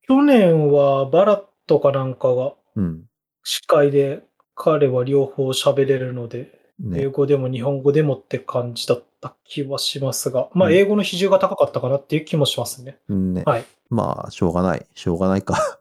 [0.02, 3.04] 去年はバラットかなんかがうん。
[3.45, 4.23] 司会で
[4.56, 7.05] 彼は両方喋れるので、英ね。
[7.07, 12.97] 語でも日本語でもって感じだった気はしますが、まあうん英語の比重が高かったかなっていう気もしますね。
[13.09, 13.43] ね。
[13.45, 13.65] はい。
[13.89, 14.86] まあ、しょうがない。
[14.95, 15.79] しょうがないか。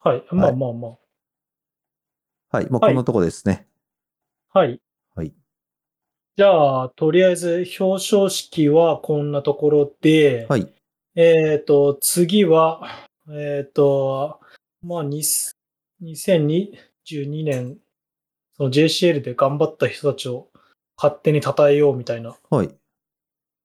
[0.00, 0.24] はい。
[0.30, 2.66] まあまあまはい。
[2.70, 3.66] まあ、はいこんなとこですね。
[4.52, 4.60] あ。
[4.60, 4.80] はい。
[5.14, 5.32] はい。
[6.36, 10.72] じゃあ、とりあえず表彰式はこんなところで、はい。
[11.14, 12.82] えっ、と、次は、
[13.30, 14.40] えっ、と、
[14.82, 15.22] まあ、に
[16.02, 17.78] 2022年、
[18.60, 20.48] その JCL で頑張った人たちを
[20.94, 22.68] 勝手に称えようみたいな、はい。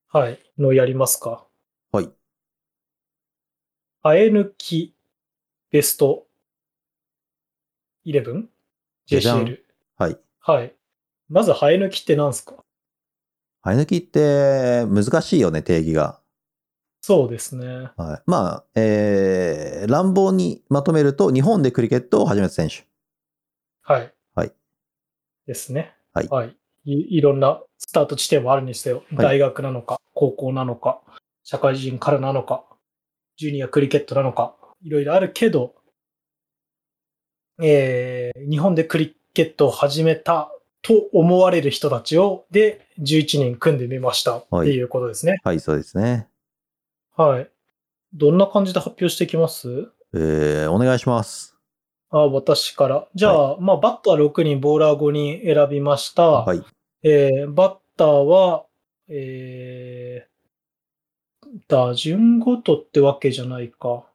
[0.07, 1.45] はい、のをやりますか。
[1.91, 2.09] はい。
[4.01, 4.95] 生え抜き
[5.69, 6.27] ベスト
[8.05, 8.45] 11?JCL。
[9.07, 9.57] じゃじゃん
[9.97, 10.17] はい。
[10.39, 10.73] はい。
[11.27, 12.63] まず生え抜きって何すか？
[13.65, 16.21] 生え抜きって難しいよね、定義が。
[17.01, 17.89] そうですね。
[17.97, 18.23] はい。
[18.25, 22.87] まあ、えー、乱暴にまとめると、日本でクリケットを始めた選手。
[23.81, 24.14] はい。
[25.45, 25.53] はい。
[25.53, 25.93] ですね。
[26.13, 26.49] はい
[26.85, 27.17] い。
[27.17, 31.01] いろんなスタート地点はあるにせよ、い大学なのか、高校なのか、
[31.43, 32.63] 社会人からなのか、
[33.37, 35.75] ジュニアクリケットなのか、いろいろあるけど、
[37.61, 45.37] えー、日本でクリケットを始めたと思われる人たちを、で、11人組んでみましたっていうことですね。
[45.43, 46.27] はい、そうですね。
[47.15, 47.49] はい。
[48.13, 49.89] どんな感じで発表していきます？
[50.13, 51.54] えー、お願いします。
[52.09, 53.07] あ私から。
[53.15, 56.23] じゃあ、まあ、バッター6人、ボーラー5人選びました。
[56.23, 56.63] はい。
[57.03, 58.65] えーバッターは、
[59.07, 64.05] えー、打順ごとってわけじゃないか。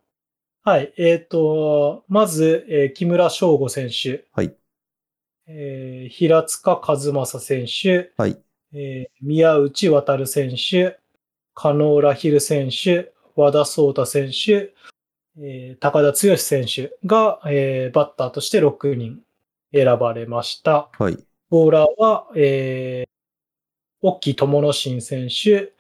[0.65, 0.93] はい。
[0.99, 4.25] えっ、と、まず、えー木村翔吾選手。
[4.35, 4.55] はい。
[5.47, 8.13] えー平塚和正選手。
[8.17, 8.39] はい。
[8.73, 11.01] えー宮内渉選手。
[11.55, 14.73] カノーラヒル選手、和田壮太選手、
[15.39, 19.21] えー高田剛選手が、えーバッターとして6人
[19.73, 20.89] 選ばれました。
[20.99, 21.19] はい。
[21.49, 23.11] ボーラーは、えー、
[24.03, 25.73] 沖友之進選手、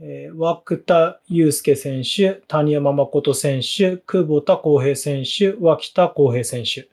[0.00, 6.88] えー、涌田祐介選手、谷山誠選手、久保田康平選手、脇田康平選手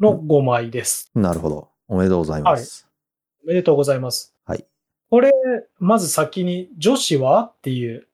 [0.00, 1.10] の5枚です。
[1.14, 1.68] なるほど。
[1.88, 2.88] おめでとうございます。
[3.44, 4.34] おめでとうございます。
[4.46, 4.64] はい。
[5.10, 5.30] これ、
[5.78, 8.08] まず先に女子はっていう。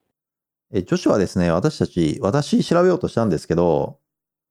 [0.73, 3.99] え女子はですね、私たち、私調べようとしたんですけど、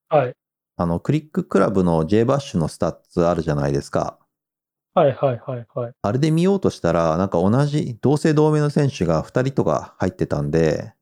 [0.09, 0.35] はい。
[0.76, 4.18] あの、 CricClubs の J バッシュのスタッツあるじゃないですか。
[4.94, 5.92] はいはいはいはい。
[6.02, 10.94] あれで見ようとしたら、なんか同じ、同姓同名の選手が2人とか入ってたんで、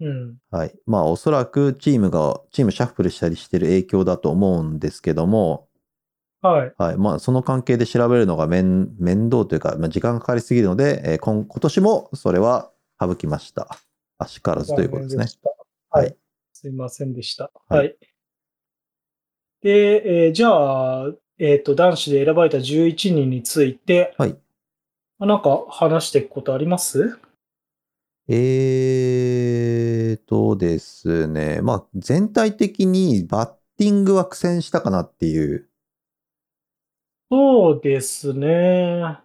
[0.00, 0.36] うん。
[0.50, 0.74] はい。
[0.86, 5.68] まあ、おそらくチームが、チームシャッフルしたりしてる影響だと思うんですけども、
[6.40, 6.74] はい。
[6.76, 6.96] はい。
[6.96, 13.78] まあ、その関係で調べるのが面面倒というか、まあ、時間がかかりすぎるので、えー今今年もそれは省きました。
[14.22, 15.26] あしからずということですね
[15.90, 16.14] ははいい。
[16.52, 17.50] すいませんでした。
[17.68, 17.96] はいはい。
[19.62, 20.48] で、えーじゃ
[21.06, 24.36] あ、えっ、と、男子で選ばれた11人について、はい。
[25.18, 27.18] なんか話していくことあります？
[28.28, 35.68] えーとですね、まあ、全体的にバッティングは苦戦したかなっていう。
[37.30, 39.18] そうですね。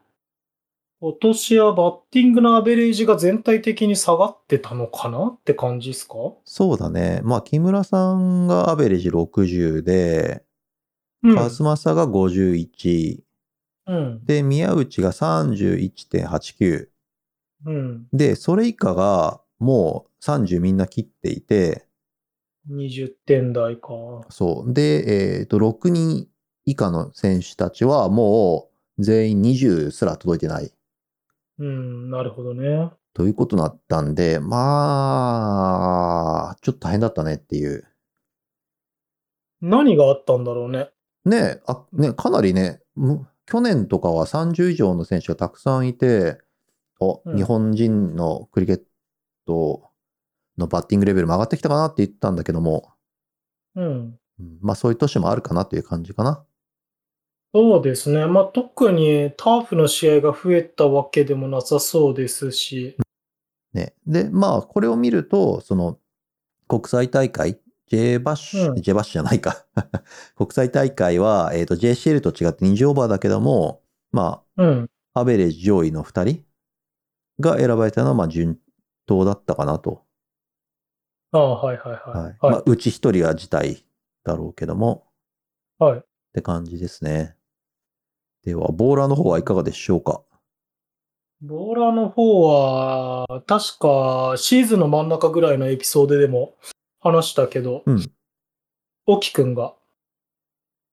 [0.99, 6.15] 今年はバッティングのアベレージが全体的に下がってたのかなって感じですか？
[6.43, 7.21] そうだね。
[7.23, 10.43] まあ、木村さんがアベレージ60で、
[11.21, 11.35] うん。
[11.35, 13.19] 勝正が51、
[13.87, 14.25] うん。
[14.25, 16.87] で、宮内が31.89。
[17.65, 18.07] うん。
[18.11, 21.85] で、それ以下がもう30みんな切っていて、
[22.71, 23.91] 20点台か。
[24.29, 24.73] そう。
[24.73, 26.27] で、えっ、と、6人
[26.65, 30.71] 以下の選手たちはもう全員20すら届いてない
[31.59, 32.91] うん、なるほどね。
[33.13, 34.59] ということになったんで、ま
[36.51, 37.87] あ、ちょっと大変だったねっていう。
[39.61, 40.89] 何があったんだろうね。
[41.25, 46.39] ねあ、ね、かなりね、む去年とかは30以上の選手がたくさんいて、
[46.99, 48.81] お、うん日本人のクリケッ
[49.45, 49.89] ト
[50.57, 52.91] のバッティングレベルも上がってきたかなって言ったんだけども、
[53.75, 54.19] うん。
[54.39, 56.45] うんまあそういう年もあるかなという感じかな。
[57.53, 58.25] そうですね。
[58.25, 62.97] まあ、特にターフの試合が増えたわけでもなさそうですし。
[63.73, 63.93] ね。
[64.05, 65.97] で、まあこれを見ると、その
[66.67, 69.65] 国際大会、J バッシュ、うん J バッシュじゃないか。
[70.35, 73.81] 国際大会は、えっ、と JCL と違って20オーバーだけども、
[74.11, 74.89] まうん。
[75.13, 76.43] あアベレージ上位の2人？
[77.39, 78.59] が選ばれたのはまあ順
[79.05, 80.03] 当だったかなと。
[81.31, 82.23] ああ、はいはいはい。
[82.23, 82.37] はい。
[82.41, 83.83] まあはうち1人は辞退
[84.23, 85.07] だろうけども、
[85.79, 85.83] い。
[85.83, 85.99] はい。
[85.99, 87.36] って感じですね。
[88.47, 90.21] では、ボーラーの方はいかがでしょうか？
[91.41, 96.55] ボーラーの方は、確かシーズンの真ん中ぐらいのエピソードでも
[97.01, 98.05] 話したけど、うん。
[99.05, 99.73] 沖くんが、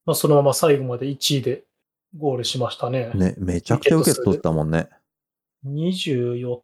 [0.05, 1.63] まあ、そのまま最後まで1位で
[2.19, 3.13] ゴールしましたね。
[3.15, 4.89] ね、めちゃくちゃ受け取ったもんね。
[5.65, 6.63] 24、ん？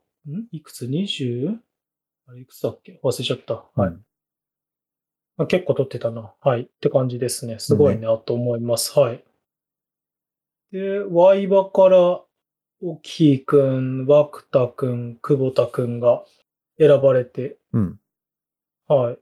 [0.51, 1.57] いくつ ?20?
[2.27, 2.99] あれいくつだっけ？
[3.05, 3.55] 忘れちゃった。
[3.81, 3.91] はい。
[3.91, 4.05] うん
[5.37, 6.35] まあ、結構取ってたな。
[6.41, 6.63] はい。
[6.63, 7.61] って感じですね。
[7.61, 8.99] すごいね、と思います。
[8.99, 9.25] はい。
[10.73, 12.23] で、ワイバから、
[12.83, 16.25] オキーくん、ワクタくん、久保田くんが
[16.79, 18.01] 選ばれて、うん。
[18.87, 19.19] はい。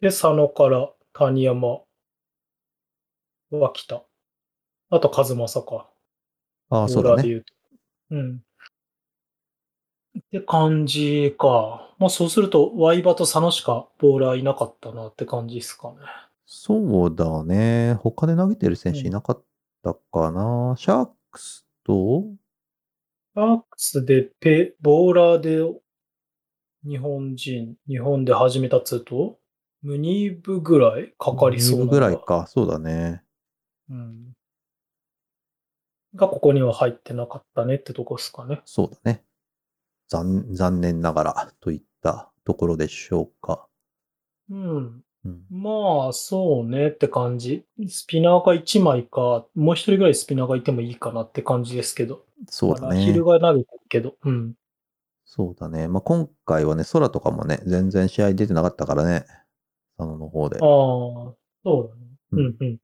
[0.00, 1.82] で、佐野から谷山、
[3.50, 4.02] 脇田。
[4.90, 5.88] あと、和正か。
[6.70, 7.22] ああ、そうだね。
[7.22, 7.54] で言うと。
[8.10, 8.42] うん。
[10.18, 11.94] って感じか。
[11.98, 15.96] まあそうすると、ワイバと佐野しかボーラーいなかったなって感じですかね。
[16.46, 17.94] そうだね。
[17.94, 19.42] 他で投げてる選手いなかっ
[19.82, 20.74] たかな？
[20.76, 22.24] シャークスと、
[23.34, 25.58] アークスでペ、ボーラーで
[26.84, 29.38] 日本人、日本で始めたっつうと、
[29.82, 32.46] ムニーブぐらいかかりそうなのぐがらいか。
[32.46, 33.22] そうだね。
[33.88, 34.32] うん。
[36.14, 38.60] がここには入ってなかったねってとこですかね。
[38.64, 39.24] そうだね。
[40.08, 43.68] 残残念ながらといったところでしょうか。
[44.50, 45.04] うん。
[45.24, 47.66] うん、まあ、そうねって感じ。
[47.88, 52.24] スピナーが1枚か、もう一人ぐらいスピナーがいてもいいかなって感じですけど。
[52.48, 53.24] そうだねまあラヒル。
[53.24, 54.16] が投げてるけど。
[54.24, 54.54] うん。
[55.24, 55.86] そうだね。
[55.88, 59.24] まあ、今回はね、空とかもね、全然試合出てなかったからね。
[59.98, 62.06] 佐野の方でああ。、そうだね。
[62.32, 62.78] ううんん、うん。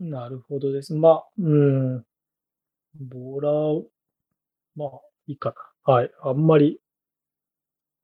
[0.00, 0.94] なるほどです。
[0.94, 2.04] まあ、うん。
[3.00, 3.84] ボーラー、
[4.76, 4.90] まあ、
[5.26, 5.54] いいか
[5.86, 5.92] な。
[5.94, 6.10] はい。
[6.22, 6.80] あんまり、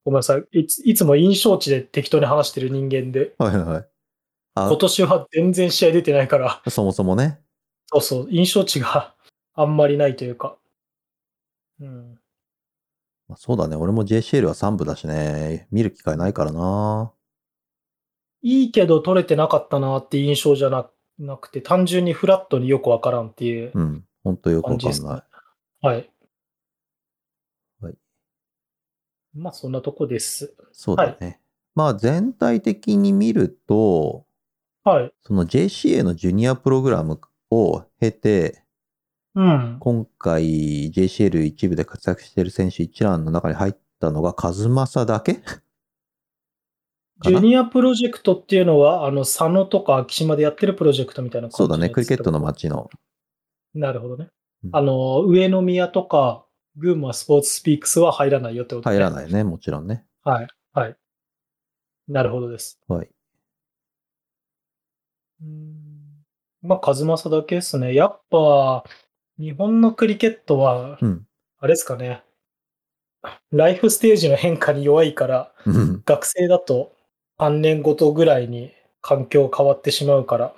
[0.05, 0.61] ごめんなさい。
[0.61, 3.87] いついつも印象値で適当に話してる人間で、はいはいはい。
[4.55, 7.41] あ今、年は全然試合出てないから、そもそもね。
[7.87, 9.15] そうそう、印象値が
[9.55, 10.57] あんまりないというか。
[11.81, 12.19] うん。
[13.29, 13.77] まあ、そうだね。
[13.77, 15.69] 俺も JCL は3部だしね。
[15.71, 17.13] 見る機会ないからな。
[18.43, 24.05] いいけど取れてなかったなって印象じゃななくて、単純にフラットによくわからんっていううん。
[24.25, 25.23] ほんとよくわ感じですねかんな
[25.93, 25.95] い。
[25.95, 26.11] はい。
[29.35, 30.55] まあ、そんなとこです。
[30.73, 31.41] そうだね。
[31.75, 34.27] まあ全体的に見ると、
[34.83, 35.13] はい。
[35.23, 38.65] その JCA のジュニアプログラムを経て、
[39.35, 39.77] うん。
[39.79, 45.41] 今回 JCL 一部で活躍している選手一覧の中に入ったのがカズマサだけ？
[47.23, 51.91] ジュニアプロジェクトっていうのは、あの、佐野とか秋島でやってるプロジェクトみたいな感じそうだね。
[51.91, 52.89] クリケットの街の。
[53.75, 54.29] なるほどね
[54.65, 54.71] うん。
[54.73, 59.13] あの、上宮とか、群馬スポーツスピークスは入らないよってこと入らい。
[59.13, 59.45] ないね。
[59.45, 60.05] もちろんね。
[60.23, 60.49] はい。
[60.73, 60.97] はい。
[62.09, 62.79] なるほどです。
[62.89, 63.09] はい。
[65.43, 65.81] うん
[66.63, 67.95] まあ、数正だけですね。
[67.95, 68.85] やっぱ、
[69.39, 71.27] 日本のクリケットは、うん。
[71.59, 72.23] あれですかね。
[73.51, 76.93] ライフステージの変化に弱いから、うん学生だと
[77.39, 80.55] 3年ごとぐらいに環境変わってしまうから、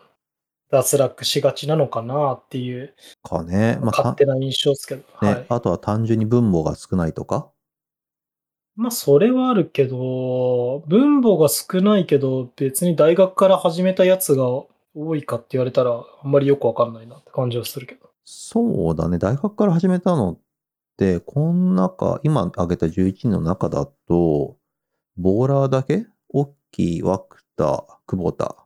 [0.73, 3.79] 脱落しがちなのかなっていう、かね。
[3.83, 5.03] まあ、勝手な印象ですけど。
[5.21, 5.47] たねはい。
[5.51, 7.51] あとは単純に分母が少ないとか？
[8.75, 14.47] まあ、それはあるけど、分母が少ないけど、別に大学から始めたやつが
[14.95, 15.91] 多いかって言われたら、
[16.23, 18.09] あんまりよくわかんないなって感じはするけど。
[18.25, 19.19] そうだね。
[19.19, 20.39] 大学から始めたのっ
[20.97, 24.57] て、この中、今挙げた11人の中だと、
[25.19, 26.07] ボーラーだけ？
[26.31, 28.57] 大きい枠田、久保田。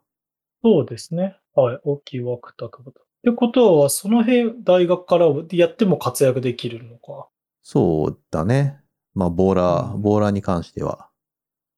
[0.62, 1.36] そうですね。
[1.56, 1.80] はい。
[1.82, 3.00] 大きい枠田久保田。
[3.00, 7.28] ってことは、その辺、大学からやっても活躍できるのか？
[7.62, 8.80] そうだね。
[9.14, 11.08] まあ、ボーラー、うんボーラーに関しては。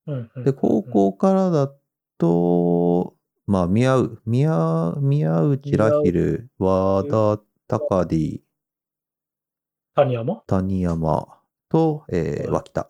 [0.07, 1.73] うんうんで、高校からだ
[2.19, 3.15] と、
[3.47, 8.41] まあ、宮う、宮、宮内ラヒル、和田、高デ
[9.95, 10.43] 谷山？
[10.47, 11.39] 谷山
[11.69, 12.89] と、えー、はい脇田。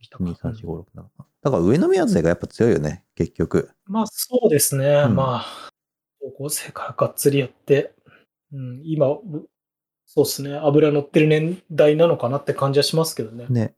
[0.00, 1.04] 来たか2、3、4、5、6、7。
[1.42, 3.70] だから上の宮勢がやっぱ強いよね、結局。
[3.86, 5.04] まあそうですね。
[5.06, 5.67] うんまあ、
[6.30, 7.92] 高校生からがっつりやって、
[8.52, 9.22] うん、今、う
[10.06, 10.54] そうですね。
[10.54, 13.46] 油乗ってる年代なのかなって感じはしますけどね。
[13.50, 13.74] ね。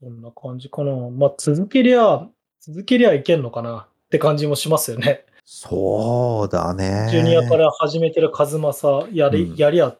[0.00, 0.92] こんな感じかな。
[1.10, 2.28] まあ続けりゃ、
[2.60, 5.24] 続けりゃいけんのかなって感じもしますよね。
[5.46, 7.08] そうだね。
[7.10, 9.96] ジュニアから始めてる数正やり、うんやりゃ、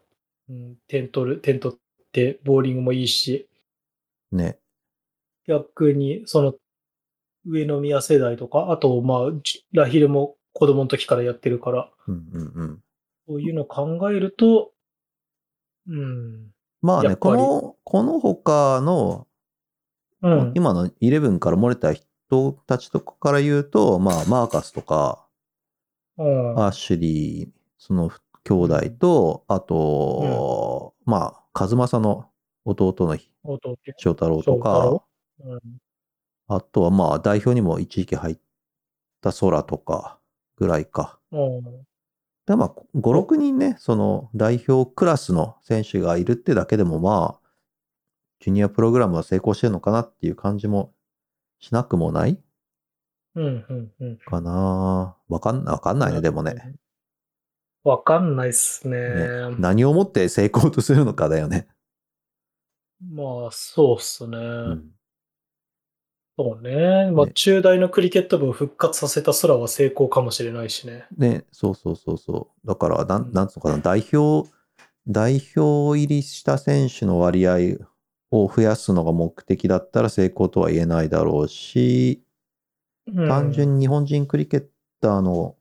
[0.51, 1.79] うん、点取る、点取っ
[2.13, 3.49] て、ボーリングもいいし、
[4.33, 4.59] ね。
[5.47, 6.55] 逆に、その、
[7.47, 12.83] 上宮世代とか、あと、まあ、じラヒルも子供の時からやってるから、うんうんうん。
[13.29, 14.73] そういうのを考えると、
[15.87, 19.27] うん、まあね、この、この他の、
[20.23, 25.27] うん、今の11から漏れた人たちとかから言うと、まあ、マーカスとか、
[26.17, 28.11] うん、アッシュリー、その
[28.45, 32.31] 兄弟と、あと、まあ、和正の
[32.65, 33.77] 弟の弟。
[33.99, 35.05] 翔太郎とか郎、
[35.41, 35.61] うん、
[36.49, 38.39] あとはまあ、代表にも一時期入っ
[39.21, 40.19] た空とか
[40.57, 41.19] ぐらいか。
[41.33, 41.63] うん、
[42.47, 47.49] でまあ、5、6人ね、その代表クラスの選手がいるってだけでもまあ、
[48.41, 50.93] ジュニアプログラムは成功してるのかなっていう感じも
[51.59, 52.39] しなくもない
[53.37, 54.17] うん、うん、うん。
[54.19, 55.17] かな。
[55.29, 56.75] わかんわかんないね、でもね。。
[57.83, 58.97] わかんないっすね。
[58.99, 61.67] ね何をもって成功とするのかだよね。
[63.01, 64.39] まあ、そうっすね。
[64.39, 64.41] う
[64.77, 64.91] ん
[66.37, 67.11] そうね。
[67.13, 71.07] まあ、ね中大のクリケット部を復活させた空は成功かもしれないしね。
[71.17, 72.67] ね、そうそうそうそう。
[72.67, 74.49] だから、なうんんなんつうのかな、代表、
[75.07, 77.57] 代表入りした選手の割合
[78.33, 82.23] を増やすのが目的だったら成功とは言えないだろうし、
[83.07, 84.67] うん単純に日本人クリケッ
[85.01, 85.57] ターの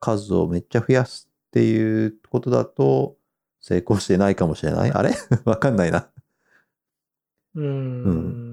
[0.00, 3.16] 数をめっちゃ増やすっていうことだと
[3.60, 4.90] 成功してないかもしれない？
[4.92, 5.12] あれ？
[5.44, 6.08] わかんないな。
[7.54, 8.04] うん。
[8.04, 8.49] うん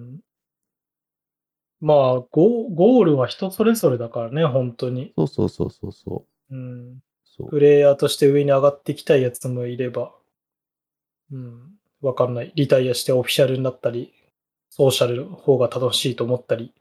[1.80, 5.14] まあゴ、ゴールは人それぞれだからね、本当に。
[5.16, 6.56] そうそうそうそうそう。
[6.56, 7.00] うん。
[7.26, 10.12] そうプレイヤーとして上に上がっていきたいやつもいれば、
[11.32, 11.72] うん。
[12.02, 12.52] わかんない。
[12.56, 14.14] リタイアしてオフィシャルになったり、
[14.70, 16.74] ソーシャルの方が楽しいと思ったり、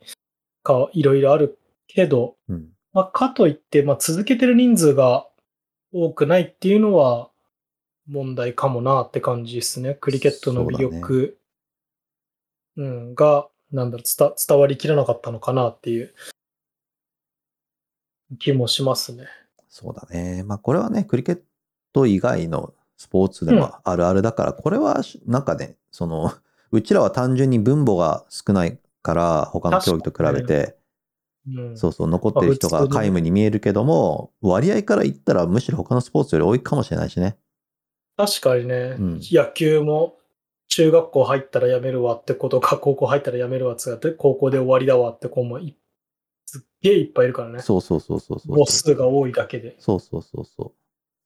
[0.62, 2.68] か、いろいろあるけど、うん。
[2.92, 5.28] まあ、かといって、まあ、続けてる人数が
[5.92, 7.30] 多くないっていうのは
[8.08, 9.94] 問題かもなって感じですね。
[9.94, 11.38] クリケットの魅力、
[12.76, 16.14] うん、が、なんだろう伝、伝わりきらなかったのかなっていう
[18.38, 19.26] 気もしますね。
[19.68, 20.42] そうだね。
[20.44, 21.40] まあこれはね、クリケッ
[21.92, 26.32] ト以外のスポーツでもあるあるだから、これはしなんかね、その、
[26.72, 30.76] うちらは単純に分母が少ないから、他の競技と比べて、
[31.48, 37.36] うん、そうそう、残ってる人が皆無に見えるけども、割合から言ったらむしろ他のスポーツより多いかもしれないしね。
[38.16, 39.20] 確かにね、うん。
[39.22, 40.16] 野球も
[40.76, 45.74] 中学校入ったら辞めるわってことか、 高校入ったら辞めるわってって、高校で終わりだわって子もい
[46.44, 47.60] すっげえいっぱいいるからね。
[47.60, 48.56] そうそうそうそうそう。
[48.58, 49.76] 母数が多いだけで。
[49.78, 50.74] そうそうそうそ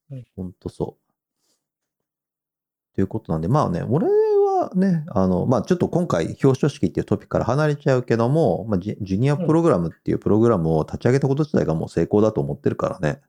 [0.09, 0.25] ううん。
[0.37, 2.95] ほんとそう。
[2.95, 13.21] ということなんで、まあね、俺はね、あの、まあちょっと今回表彰式っていうトピックから離れちゃうけども、まあジュジュニアプログラムっていうプログラムを立ち上げたこと自体がもう成功だと思ってるからね。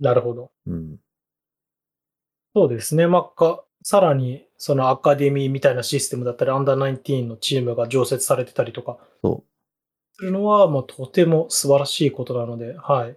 [0.00, 0.50] なるほど。
[0.66, 0.98] うん。
[2.56, 3.06] そうですね。
[3.06, 9.44] まあ、か、さらに、そのアカデミーみたいなシステムだったり、アンダー19のチームが常設されてたりとかそ
[10.16, 13.16] するのは、もうとても素晴らしいことなので、はい。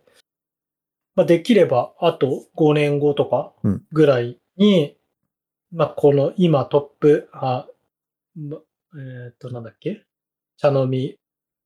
[1.16, 4.96] まあ、できれば、あと5年後とかうんぐらいに、
[5.72, 7.68] まあ、この今トップ、あ、
[8.36, 8.58] ま
[8.96, 10.04] えっ、と、なんだっけ？
[10.58, 11.18] 茶飲み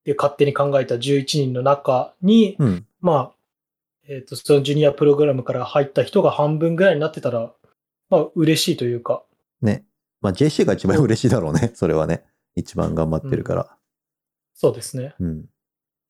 [0.03, 2.65] で勝手に考えた11人の中に、う。
[2.65, 2.85] うん。
[2.99, 3.31] まあ、
[4.07, 7.53] えっ、と、そのジュニアプログラムから入った人が半分ぐらいになってたら、
[8.09, 9.23] まあ、嬉しいというか、
[9.61, 9.85] ね。
[10.21, 11.71] まあ JC が一番嬉しいだろうね。
[11.75, 12.25] それはね。
[12.55, 13.77] 一番頑張ってるから。
[14.53, 15.15] そうですね。
[15.19, 15.45] うん。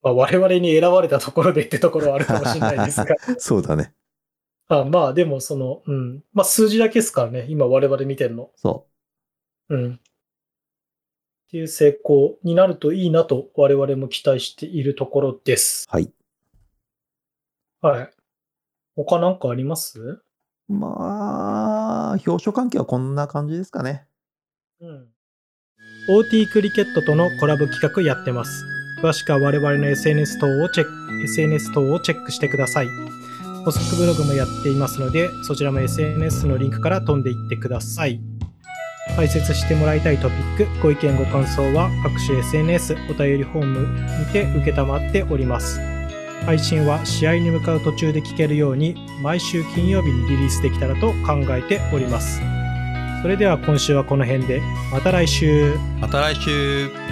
[0.02, 3.93] まあ、我々に選ばれたところでってところはあるかもしれないですが、 そうだね。
[4.68, 6.24] あまあ、でも、その、うん。
[6.34, 8.52] まあ、数字だけですからね、今我々見てるの。
[8.56, 8.88] そ
[9.70, 9.93] うん。
[9.95, 9.99] っ
[11.52, 15.88] ていう成功になるといいなと我々も期待しているところです。
[15.91, 15.95] う。
[15.95, 16.12] はい。
[17.82, 18.12] はい。
[18.95, 20.24] 他なんかあります？
[20.68, 21.70] まあ、
[22.14, 24.05] 表彰関係はこんな感じですかね。
[24.80, 25.07] うん。
[26.09, 28.66] OT クリケットとのコラボ企画やってます。
[29.01, 32.88] 詳しくは我々の SNS 等をチェック、SNS 等をチェックしてください。
[33.66, 38.20] 補足ブログもやっていますので、そちらも SNS のリンクから飛んでいってください。
[39.16, 46.01] 解説してもらいたいトピック、ご意見ご感想は各種 SNS お便りフォームにて受けたまっております。
[46.45, 52.41] 配信は試合に向かう途中で聞けるように毎週金曜日にリリースできたらと考えております。
[53.21, 54.61] それでは今週はこの辺で、
[54.91, 55.75] また来週。
[55.99, 57.11] また来週。